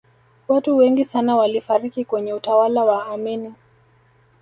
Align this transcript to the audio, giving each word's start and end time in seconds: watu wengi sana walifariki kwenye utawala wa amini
watu 0.47 0.77
wengi 0.77 1.05
sana 1.05 1.35
walifariki 1.35 2.05
kwenye 2.05 2.33
utawala 2.33 2.83
wa 2.85 3.05
amini 3.07 3.53